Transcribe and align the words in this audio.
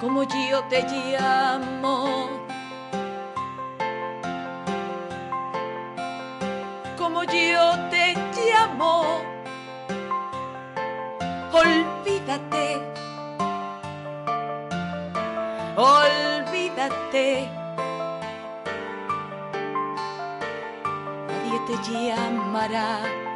como 0.00 0.22
yo 0.22 0.64
te 0.64 0.82
llamo. 0.82 2.28
Como 6.96 7.24
yo 7.24 7.90
te 7.90 8.14
llamo. 8.34 9.20
Olvídate. 11.52 12.80
Olvídate. 15.76 17.48
Nadie 21.28 21.60
te 21.66 21.90
llamará. 21.90 23.29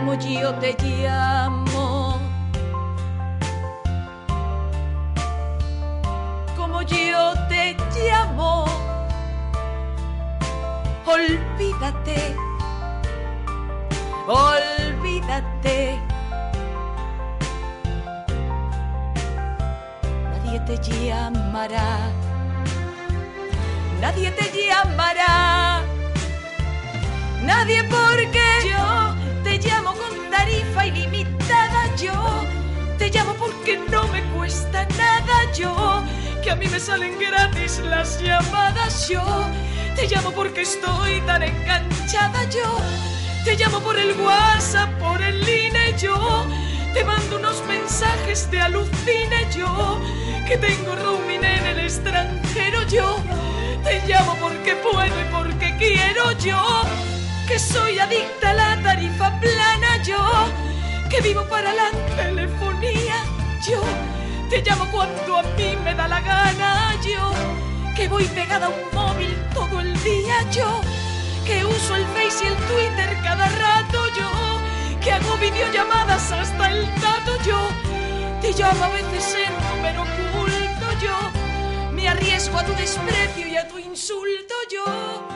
Como 0.00 0.14
yo 0.14 0.54
te 0.54 0.74
llamo. 0.82 2.18
Como 6.56 6.80
yo 6.82 7.34
te 7.50 7.76
llamo. 7.94 8.64
Olvídate. 11.04 12.34
Olvídate. 14.26 16.00
Nadie 20.30 20.60
te 20.60 20.76
llamará. 20.78 21.98
Nadie 24.00 24.30
te 24.30 24.50
llamará. 24.50 25.82
Nadie 27.42 27.84
porque 27.84 28.39
mí 36.60 36.68
me 36.68 36.78
salen 36.78 37.18
gratis 37.18 37.80
las 37.80 38.20
llamadas 38.20 39.08
yo. 39.08 39.22
Te 39.96 40.06
llamo 40.06 40.30
porque 40.30 40.60
estoy 40.60 41.20
tan 41.22 41.42
enganchada 41.42 42.44
yo. 42.50 42.78
Te 43.44 43.56
llamo 43.56 43.80
por 43.80 43.98
el 43.98 44.12
WhatsApp, 44.20 44.90
por 44.98 45.22
el 45.22 45.40
INE 45.48 45.96
yo. 45.98 46.46
Te 46.92 47.02
mando 47.04 47.36
unos 47.38 47.64
mensajes 47.66 48.50
de 48.50 48.60
alucine 48.60 49.48
yo. 49.56 50.00
Que 50.46 50.58
tengo 50.58 50.94
roaming 50.96 51.44
en 51.44 51.66
el 51.66 51.78
extranjero 51.80 52.82
yo. 52.88 53.16
Te 53.82 54.06
llamo 54.06 54.36
porque 54.36 54.76
puedo 54.76 55.20
y 55.20 55.24
porque 55.32 55.74
quiero 55.78 56.32
yo 56.32 56.60
que 57.48 57.58
soy 57.58 57.98
adicta 57.98 58.50
a 58.50 58.54
la 58.54 58.82
tarifa 58.82 59.40
plana 59.40 60.02
yo, 60.04 60.22
que 61.08 61.20
vivo 61.20 61.42
para 61.48 61.72
la 61.74 61.90
telefonía 62.14 63.16
yo, 63.66 63.82
te 64.50 64.62
llamo 64.62 64.84
cuando 64.90 65.38
a 65.38 65.42
mí 65.42 65.76
me 65.84 65.94
da 65.94 66.08
la 66.08 66.20
gana 66.20 66.96
yo, 67.06 67.30
que 67.94 68.08
voy 68.08 68.24
pegada 68.24 68.66
a 68.66 68.68
un 68.68 68.82
móvil 68.92 69.32
todo 69.54 69.80
el 69.80 69.94
día 70.02 70.42
yo, 70.50 70.80
que 71.46 71.64
uso 71.64 71.94
el 71.94 72.04
Face 72.06 72.44
y 72.44 72.48
el 72.48 72.56
Twitter 72.56 73.16
cada 73.22 73.46
rato 73.46 73.98
yo, 74.18 75.00
que 75.00 75.12
hago 75.12 75.36
videollamadas 75.36 76.32
hasta 76.32 76.72
el 76.72 76.84
dato 77.00 77.38
yo, 77.46 77.60
te 78.42 78.52
llamo 78.52 78.84
a 78.84 78.88
veces 78.88 79.36
en 79.46 79.76
número 79.76 80.02
oculto 80.02 80.86
yo, 81.00 81.92
me 81.92 82.08
arriesgo 82.08 82.58
a 82.58 82.64
tu 82.64 82.72
desprecio 82.72 83.46
y 83.46 83.56
a 83.56 83.68
tu 83.68 83.78
insulto 83.78 84.54
yo. 84.68 85.30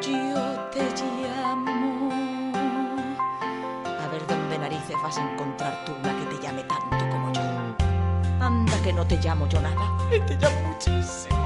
Yo 0.00 0.68
te 0.72 0.82
llamo. 0.82 2.10
A 3.86 4.08
ver 4.08 4.26
dónde 4.26 4.58
narices 4.58 4.96
vas 5.02 5.16
a 5.16 5.32
encontrar 5.32 5.84
tú 5.84 5.92
una 5.92 6.14
que 6.18 6.36
te 6.36 6.42
llame 6.42 6.62
tanto 6.64 7.08
como 7.10 7.32
yo. 7.32 7.40
Anda 8.40 8.78
que 8.82 8.92
no 8.92 9.06
te 9.06 9.16
llamo 9.16 9.48
yo 9.48 9.60
nada. 9.60 9.96
Te 10.26 10.36
llamo 10.36 10.60
muchísimo. 10.68 11.45